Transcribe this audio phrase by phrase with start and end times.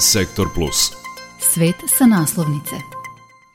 [0.00, 0.96] Sektor Plus.
[1.38, 2.99] Svet sa naslovnice.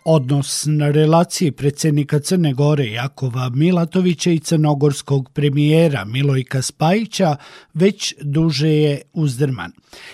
[0.07, 7.35] Odnos na relaciji predsjednika Crne Gore Jakova Milatovića i crnogorskog premijera Milojka Spajića
[7.73, 9.71] već duže je uzdrman.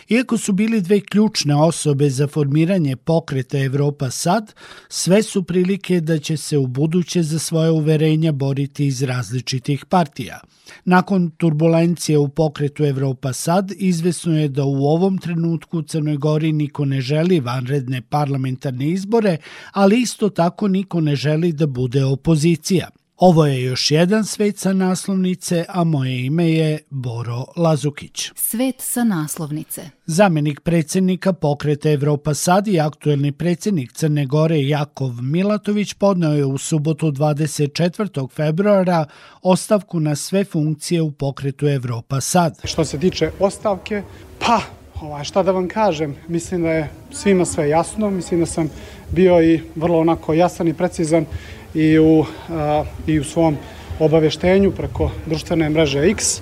[0.10, 4.54] Iako su bili dve ključne osobe za formiranje pokreta Evropa Sad,
[4.90, 10.40] sve su prilike da će se u buduće za svoje uverenja boriti iz različitih partija.
[10.86, 16.52] Nakon turbulencije u pokretu Evropa Sad, izvesno je da u ovom trenutku u Crnoj Gori
[16.52, 19.38] niko ne želi vanredne parlamentarne izbore,
[19.82, 22.90] ali isto tako niko ne želi da bude opozicija.
[23.18, 28.32] Ovo je još jedan svet sa naslovnice, a moje ime je Boro Lazukić.
[28.36, 29.90] Svet sa naslovnice.
[30.06, 36.58] Zamenik predsjednika pokreta Evropa Sad i aktuelni predsjednik Crne Gore Jakov Milatović podneo je u
[36.58, 38.30] subotu 24.
[38.32, 39.06] februara
[39.42, 42.60] ostavku na sve funkcije u pokretu Evropa Sad.
[42.64, 44.04] Što se tiče ostavke,
[44.40, 44.62] pa
[45.02, 48.70] ovaj, šta da vam kažem, mislim da je svima sve jasno, mislim da sam
[49.12, 51.26] bio i vrlo onako jasan i precizan
[51.74, 53.58] i u, a, i u svom
[54.00, 56.42] obaveštenju preko društvene mreže X.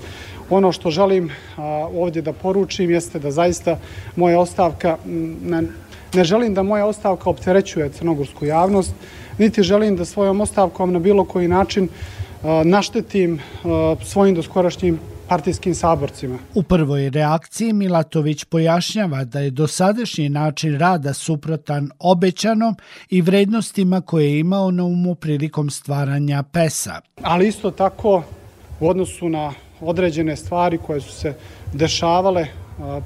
[0.50, 1.64] Ono što želim a,
[1.96, 3.78] ovdje da poručim jeste da zaista
[4.16, 4.98] moja ostavka,
[5.44, 5.64] ne,
[6.14, 8.94] ne želim da moja ostavka opterećuje crnogorsku javnost,
[9.38, 11.88] niti želim da svojom ostavkom na bilo koji način
[12.44, 13.40] a, naštetim
[14.04, 15.00] svojim doskorašnjim
[15.30, 16.38] partijskim saborcima.
[16.54, 22.76] U prvoj reakciji Milatović pojašnjava da je dosadašnji način rada suprotan obećanom
[23.10, 27.02] i vrednostima koje je imao na umu prilikom stvaranja PES-a.
[27.22, 28.24] Ali isto tako
[28.80, 31.34] u odnosu na određene stvari koje su se
[31.74, 32.48] dešavale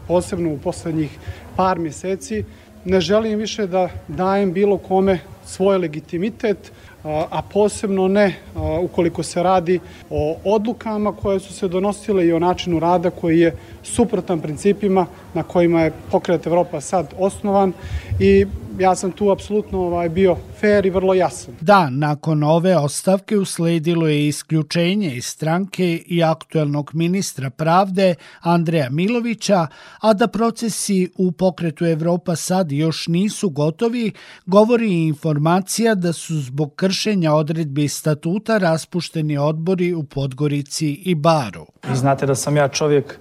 [0.07, 1.17] posebno u poslednjih
[1.55, 2.43] par mjeseci,
[2.85, 6.71] ne želim više da dajem bilo kome svoj legitimitet,
[7.03, 8.35] a posebno ne
[8.81, 13.55] ukoliko se radi o odlukama koje su se donosile i o načinu rada koji je
[13.83, 17.73] suprotan principima na kojima je pokret Evropa sad osnovan
[18.19, 18.45] i
[18.79, 21.55] ja sam tu apsolutno ovaj, bio fair i vrlo jasan.
[21.61, 29.67] Da, nakon ove ostavke usledilo je isključenje iz stranke i aktuelnog ministra pravde Andreja Milovića,
[29.99, 34.11] a da procesi u pokretu Evropa sad još nisu gotovi,
[34.45, 41.65] govori i informacija da su zbog kršenja odredbi statuta raspušteni odbori u Podgorici i Baru.
[41.89, 43.19] Vi znate da sam ja čovjek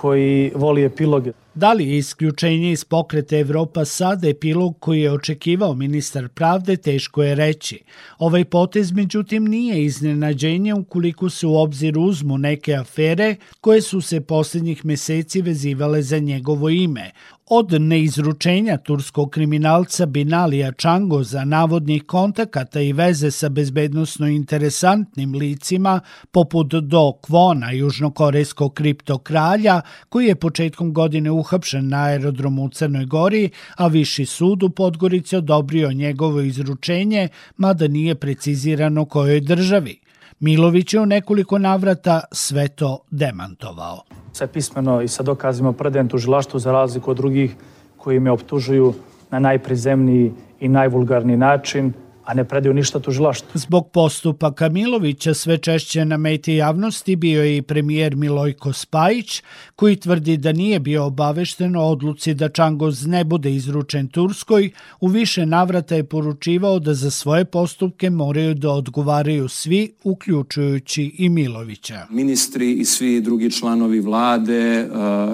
[0.00, 1.32] koji voli epiloge.
[1.54, 7.22] Da li je isključenje iz pokreta Evropa sada epilog koji je očekivao ministar pravde, teško
[7.22, 7.78] je reći.
[8.18, 14.20] Ovaj potez, međutim, nije iznenađenje ukoliko se u obzir uzmu neke afere koje su se
[14.20, 17.10] posljednjih meseci vezivale za njegovo ime,
[17.52, 26.00] od neizručenja turskog kriminalca Binalija Čango za navodnih kontakata i veze sa bezbednostno interesantnim licima
[26.30, 33.50] poput Do Kvona, južnokorejskog kriptokralja, koji je početkom godine uhapšen na aerodromu u Crnoj Gori,
[33.76, 40.09] a Viši sud u Podgorici odobrio njegovo izručenje, mada nije precizirano kojoj državi.
[40.40, 44.02] Milović je u nekoliko navrata sve to demantovao.
[44.32, 47.54] Sve pismeno i sa dokazima predajem tužilaštvu za razliku od drugih
[47.96, 48.94] koji me optužuju
[49.30, 51.92] na najprizemniji i najvulgarniji način,
[52.30, 53.50] a ne predaju ništa tužilaštvu.
[53.54, 59.42] Zbog postupaka Milovića sve češće na meti javnosti bio je i premijer Milojko Spajić,
[59.76, 64.70] koji tvrdi da nije bio obavešten o odluci da Čangoz ne bude izručen Turskoj,
[65.00, 71.28] u više navrata je poručivao da za svoje postupke moraju da odgovaraju svi, uključujući i
[71.28, 72.06] Milovića.
[72.10, 74.88] Ministri i svi drugi članovi vlade,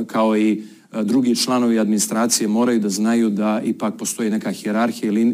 [0.07, 0.63] kao i
[1.03, 5.25] drugi članovi administracije moraju da znaju da ipak postoji neka hjerarhija i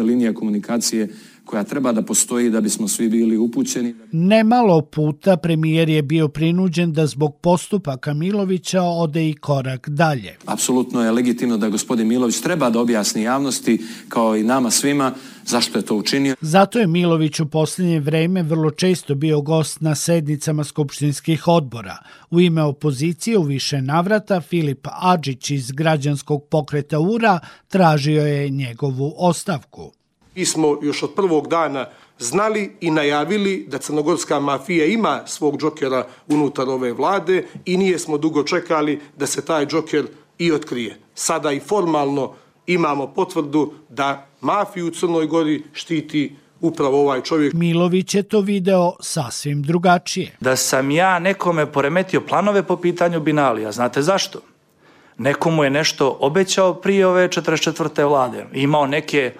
[0.00, 1.08] linija komunikacije
[1.44, 3.94] koja treba da postoji da bismo svi bili upućeni.
[4.12, 10.36] Nemalo puta premijer je bio prinuđen da zbog postupaka Milovića ode i korak dalje.
[10.46, 15.14] Apsolutno je legitimno da gospodin Milović treba da objasni javnosti kao i nama svima
[15.46, 16.36] zašto je to učinio.
[16.40, 21.96] Zato je Milović u posljednje vreme vrlo često bio gost na sednicama skupštinskih odbora.
[22.30, 29.14] U ime opozicije u više navrata Filip Adžić iz građanskog pokreta URA tražio je njegovu
[29.16, 29.92] ostavku.
[30.34, 31.86] Mi smo još od prvog dana
[32.18, 38.18] znali i najavili da crnogorska mafija ima svog džokera unutar ove vlade i nije smo
[38.18, 40.06] dugo čekali da se taj džoker
[40.38, 40.98] i otkrije.
[41.14, 42.32] Sada i formalno
[42.66, 47.54] imamo potvrdu da mafiju u Crnoj Gori štiti upravo ovaj čovjek.
[47.54, 50.36] Milović je to video sasvim drugačije.
[50.40, 53.72] Da sam ja nekome poremetio planove po pitanju Binalija.
[53.72, 54.40] Znate zašto?
[55.18, 58.08] Nekomu je nešto obećao prije ove 44.
[58.08, 58.46] vlade.
[58.52, 59.32] Imao neke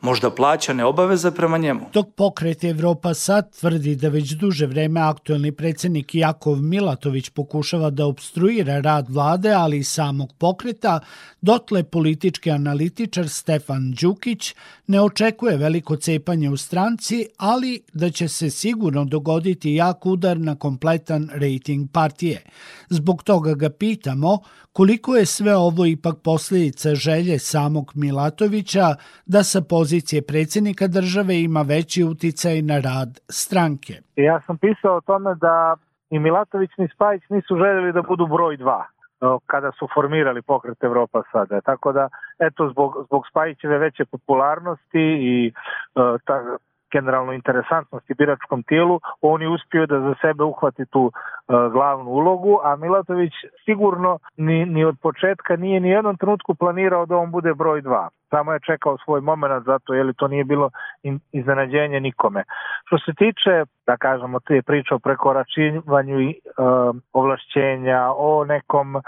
[0.00, 1.80] možda plaćane obaveze prema njemu.
[1.92, 8.06] Dok pokret Evropa sad tvrdi da već duže vreme aktuelni predsednik Jakov Milatović pokušava da
[8.06, 11.00] obstruira rad vlade, ali i samog pokreta,
[11.40, 14.54] dotle politički analitičar Stefan Đukić
[14.86, 20.54] ne očekuje veliko cepanje u stranci, ali da će se sigurno dogoditi jak udar na
[20.54, 22.42] kompletan rating partije.
[22.88, 24.38] Zbog toga ga pitamo
[24.72, 28.94] koliko je sve ovo ipak posljedica želje samog Milatovića
[29.26, 29.89] da sa pozicije
[30.28, 33.94] predsjednika države ima veći uticaj na rad stranke.
[34.16, 35.76] Ja sam pisao o tome da
[36.10, 38.86] i Milatović ni Spajić nisu željeli da budu broj dva
[39.46, 41.60] kada su formirali pokret Evropa sada.
[41.60, 42.08] Tako da,
[42.38, 45.52] eto, zbog, zbog Spajićeve veće popularnosti i
[45.94, 46.56] uh, ta,
[46.92, 52.60] generalno interesantnosti biračkom tijelu, on je uspio da za sebe uhvati tu uh, glavnu ulogu,
[52.62, 53.32] a Milatović
[53.64, 58.08] sigurno ni, ni od početka nije ni jednom trenutku planirao da on bude broj dva.
[58.30, 60.70] Samo je čekao svoj moment zato, jer to nije bilo
[61.32, 62.42] iznenađenje nikome.
[62.86, 69.02] Što se tiče, da kažemo, te priče o prekoračivanju i uh, ovlašćenja, o nekom, uh,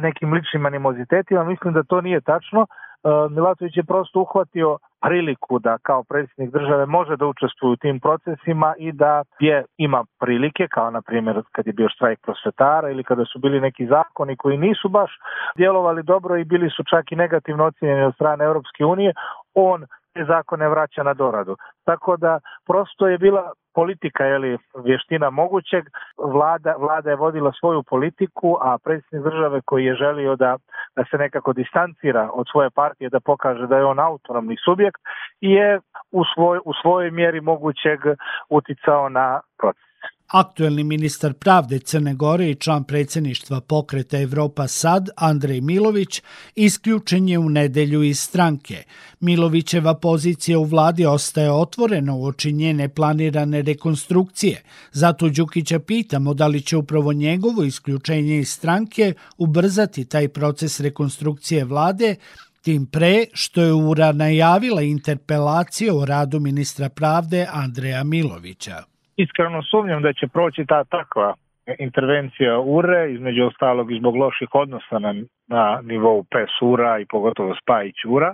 [0.00, 2.66] nekim ličnim animozitetima, mislim da to nije tačno.
[3.02, 8.00] Uh, Milatović je prosto uhvatio priliku da kao predsjednik države može da učestvuje u tim
[8.00, 13.04] procesima i da je ima prilike, kao na primjer kad je bio štrajk prosvetara ili
[13.04, 15.10] kada su bili neki zakoni koji nisu baš
[15.56, 19.12] djelovali dobro i bili su čak i negativno ocjenjeni od strane Europske unije,
[19.54, 19.86] on
[20.28, 21.56] zakone vraća na doradu.
[21.84, 25.84] Tako da prosto je bila politika je li vještina mogućeg,
[26.18, 30.56] vlada, vlada je vodila svoju politiku, a predsjednik države koji je želio da,
[30.96, 35.00] da se nekako distancira od svoje partije, da pokaže da je on autonomni subjekt,
[35.40, 38.00] je u, svoj, u svojoj mjeri mogućeg
[38.48, 39.87] uticao na proces.
[40.28, 46.22] Aktuelni ministar pravde Crne Gore i član predsjedništva pokreta Evropa Sad, Andrej Milović,
[46.54, 48.82] isključen je u nedelju iz stranke.
[49.20, 54.62] Milovićeva pozicija u vladi ostaje otvorena u oči njene planirane rekonstrukcije.
[54.92, 61.64] Zato Đukića pitamo da li će upravo njegovo isključenje iz stranke ubrzati taj proces rekonstrukcije
[61.64, 62.14] vlade
[62.62, 70.02] tim pre što je URA najavila interpelacije o radu ministra pravde Andreja Milovića iskreno sumnjam
[70.02, 71.34] da će proći ta takva
[71.78, 75.14] intervencija URE, između ostalog i zbog loših odnosa na,
[75.46, 78.32] na nivou PES-URA i pogotovo Spajić-URA,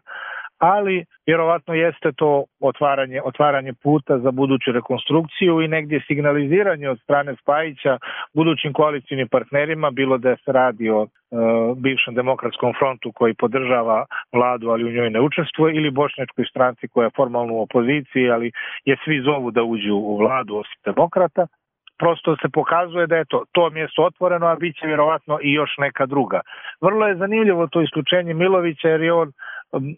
[0.64, 7.36] ali vjerovatno jeste to otvaranje, otvaranje puta za buduću rekonstrukciju i negdje signaliziranje od strane
[7.40, 7.98] Spajića
[8.34, 11.06] budućim koalicijnim partnerima, bilo da se radi o e,
[11.76, 17.04] bivšem demokratskom frontu koji podržava vladu, ali u njoj ne učestvuje, ili bošnjačkoj stranci koja
[17.04, 18.52] je formalno u opoziciji, ali
[18.84, 21.46] je svi zovu da uđu u vladu osim demokrata,
[21.98, 25.70] prosto se pokazuje da je to, to mjesto otvoreno, a bit će vjerovatno i još
[25.78, 26.40] neka druga.
[26.80, 29.32] Vrlo je zanimljivo to isključenje Milovića jer je on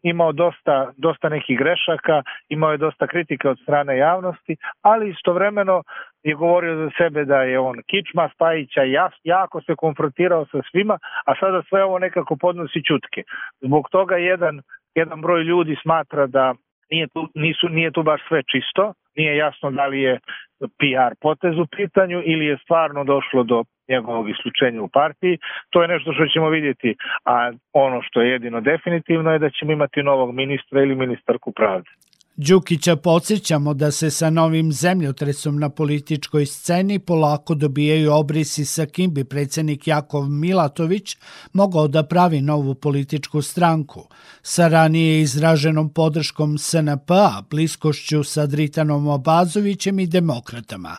[0.02, 5.82] imao dosta, dosta nekih grešaka, imao je dosta kritike od strane javnosti, ali istovremeno
[6.23, 10.99] je govorio za sebe da je on kičma Spajića i jako se konfrontirao sa svima,
[11.26, 13.23] a sada sve ovo nekako podnosi čutke.
[13.61, 14.61] Zbog toga jedan,
[14.94, 16.55] jedan broj ljudi smatra da
[16.90, 20.19] nije tu, nisu, nije tu baš sve čisto, nije jasno da li je
[20.58, 25.38] PR potez u pitanju ili je stvarno došlo do njegovog isključenja u partiji.
[25.71, 26.94] To je nešto što ćemo vidjeti,
[27.25, 31.91] a ono što je jedino definitivno je da ćemo imati novog ministra ili ministarku pravde.
[32.38, 39.15] Đukića podsjećamo da se sa novim zemljotresom na političkoj sceni polako dobijaju obrisi sa kim
[39.15, 41.17] bi predsjednik Jakov Milatović
[41.53, 44.09] mogao da pravi novu političku stranku.
[44.43, 50.97] Sa ranije izraženom podrškom SNP-a, bliskošću sa Dritanom Obazovićem i demokratama.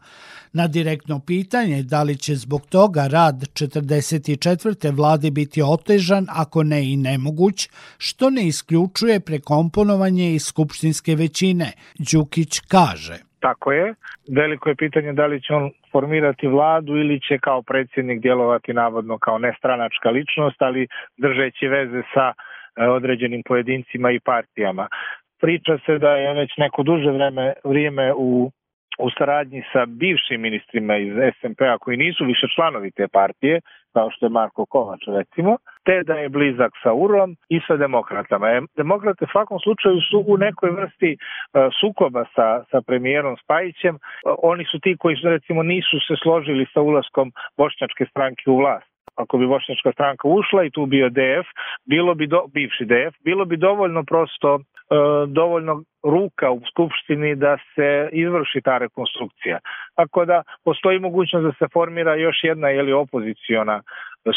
[0.60, 4.98] Na direktno pitanje da li će zbog toga rad 44.
[5.00, 7.58] vlade biti otežan, ako ne i nemoguć,
[8.06, 11.68] što ne isključuje prekomponovanje iz skupštinske većine,
[12.10, 13.18] Đukić kaže.
[13.46, 13.86] Tako je.
[14.40, 19.18] Veliko je pitanje da li će on formirati vladu ili će kao predsjednik djelovati navodno
[19.18, 20.88] kao nestranačka ličnost, ali
[21.18, 24.88] držeći veze sa e, određenim pojedincima i partijama.
[25.42, 28.52] Priča se da je već neko duže vreme, vrijeme u
[28.98, 33.62] u saradnji sa bivšim ministrima iz SMP-a koji nisu više članovi te partije,
[33.94, 38.48] kao što je Marko Kovač recimo, te da je blizak sa UROM i sa demokratama.
[38.50, 41.18] E, demokrate u svakom slučaju su u nekoj vrsti e,
[41.80, 43.98] sukoba sa, sa premijerom Spajićem.
[44.52, 49.38] Oni su ti koji recimo nisu se složili sa ulaskom bošnjačke stranke u vlast ako
[49.38, 51.48] bi bošnjačka stranka ušla i tu bio DF,
[51.86, 54.60] bilo bi do, bivši DF, bilo bi dovoljno prosto e,
[55.28, 59.60] dovoljno ruka u skupštini da se izvrši ta rekonstrukcija.
[59.96, 63.82] Tako da postoji mogućnost da se formira još jedna ili opoziciona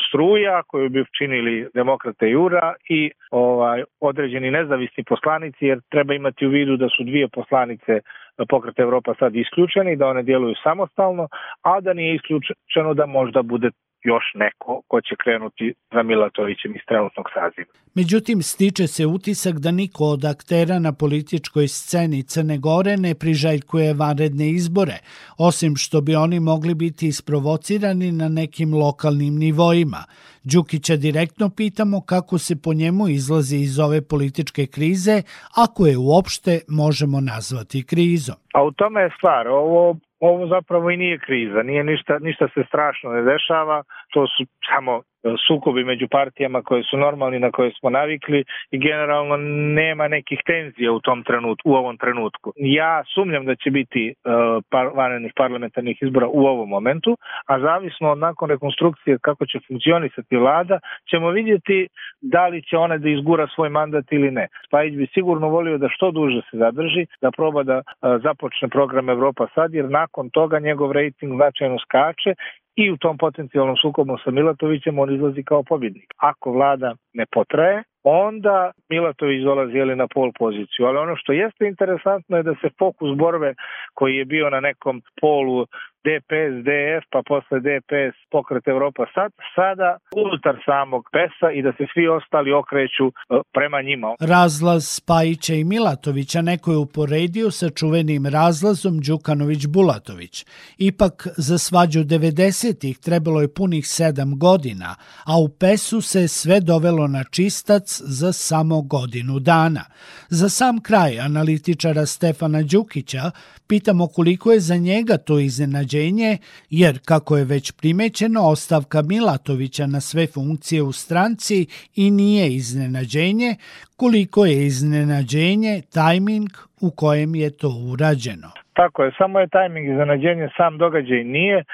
[0.09, 6.51] struja koju bi činili demokrate Jura i ovaj određeni nezavisni poslanici jer treba imati u
[6.51, 8.01] vidu da su dvije poslanice
[8.49, 11.29] pokreta Evropa sad isključeni, da one djeluju samostalno,
[11.63, 13.71] a da nije isključeno da možda bude
[14.03, 17.73] još neko ko će krenuti za Milatovićem iz trenutnog saziva.
[17.95, 23.95] Međutim, stiče se utisak da niko od aktera na političkoj sceni Crne Gore ne priželjkuje
[23.95, 24.99] vanredne izbore,
[25.39, 30.05] osim što bi oni mogli biti isprovocirani na nekim lokalnim nivoima.
[30.45, 35.23] Đukića direktno pitamo kako se po njemu izlazi iz ove političke krize,
[35.57, 38.37] ako je uopšte možemo nazvati krizom.
[38.55, 39.49] A u tome je stvar.
[39.49, 44.45] Ovo ovo zapravo i nije kriza, nije ništa, ništa se strašno ne dešava, to su
[44.69, 45.03] samo
[45.47, 49.37] sukobi među partijama koje su normalni na koje smo navikli i generalno
[49.81, 52.53] nema nekih tenzija u tom trenutku u ovom trenutku.
[52.57, 58.11] Ja sumnjam da će biti uh, par, vanrednih parlamentarnih izbora u ovom momentu, a zavisno
[58.11, 60.79] od nakon rekonstrukcije kako će funkcionisati vlada,
[61.11, 61.89] ćemo vidjeti
[62.21, 64.49] da li će ona da izgura svoj mandat ili ne.
[64.67, 69.09] Spajić bi sigurno volio da što duže se zadrži, da proba da uh, započne program
[69.09, 72.35] Evropa sad, jer nakon toga njegov rejting značajno skače
[72.85, 76.15] i u tom potencijalnom sukobu sa Milatovićem on izlazi kao pobjednik.
[76.17, 80.87] Ako vlada ne potraje, onda Milatović dolazi jeli, na pol poziciju.
[80.87, 83.55] Ali ono što jeste interesantno je da se fokus borbe
[83.95, 85.67] koji je bio na nekom polu
[86.05, 91.85] DPS, DF, pa posle DPS pokret Evropa sad, sada unutar samog PES-a i da se
[91.93, 93.13] svi ostali okreću e,
[93.53, 94.15] prema njima.
[94.21, 100.35] Razlaz Spajića i Milatovića neko je uporedio sa čuvenim razlazom Đukanović-Bulatović.
[100.79, 104.91] Ipak za svađu 90-ih trebalo je punih sedam godina,
[105.31, 109.85] a u PES-u se sve dovelo na čistac za samo godinu dana.
[110.29, 113.25] Za sam kraj analitičara Stefana Đukića
[113.69, 116.39] pitamo koliko je za njega to iznenađenje,
[116.71, 121.67] jer kako je već primećeno ostavka Milatovića na sve funkcije u stranci
[121.97, 123.51] i nije iznenađenje,
[123.97, 128.51] koliko je iznenađenje tajming u kojem je to urađeno.
[128.73, 131.65] Tako je, samo je tajming iznenađenje, sam događaj nije.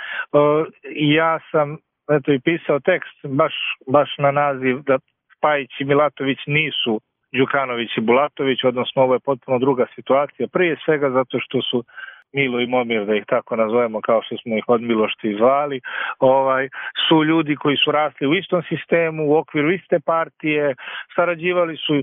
[1.17, 1.77] Ja sam
[2.17, 3.55] eto i pisao tekst baš,
[3.87, 4.99] baš na naziv da
[5.37, 7.01] Spajić i Milatović nisu
[7.33, 10.49] Đukanović i Bulatović, odnosno ovo je potpuno druga situacija.
[10.53, 11.85] Prije svega zato što su
[12.33, 15.81] Milo i Momir, da ih tako nazovemo kao što smo ih od Milošti zvali,
[16.19, 16.69] ovaj,
[17.09, 20.75] su ljudi koji su rasli u istom sistemu, u okviru iste partije,
[21.17, 22.03] sarađivali su uh,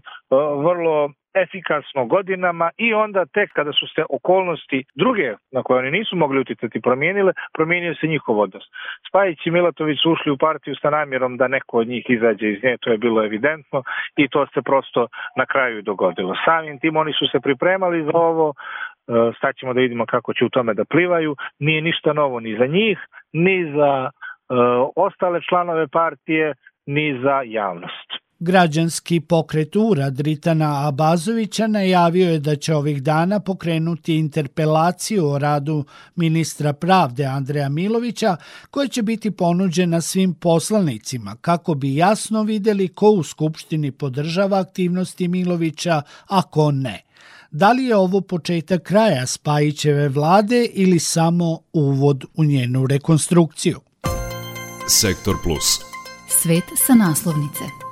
[0.65, 6.15] vrlo efikasno godinama i onda tek kada su se okolnosti druge na koje oni nisu
[6.15, 8.63] mogli uticati promijenile, promijenio se njihov odnos.
[9.07, 12.63] Spajić i Milatović su ušli u partiju sa namjerom da neko od njih izađe iz
[12.63, 13.83] nje, to je bilo evidentno
[14.17, 16.35] i to se prosto na kraju dogodilo.
[16.45, 18.53] Samim tim oni su se pripremali za ovo,
[19.37, 22.99] staćemo da vidimo kako će u tome da plivaju, nije ništa novo ni za njih,
[23.33, 26.53] ni za uh, ostale članove partije,
[26.85, 28.22] ni za javnost.
[28.43, 35.85] Građanski pokret URA Dritana Abazovića najavio je da će ovih dana pokrenuti interpelaciju o radu
[36.15, 38.37] ministra pravde Andreja Milovića
[38.71, 45.27] koja će biti ponuđena svim poslanicima kako bi jasno videli ko u Skupštini podržava aktivnosti
[45.27, 47.01] Milovića, a ko ne.
[47.51, 53.79] Da li je ovo početak kraja Spajićeve vlade ili samo uvod u njenu rekonstrukciju?
[54.87, 55.79] Sektor Plus.
[56.41, 57.82] Svet sa naslovnice.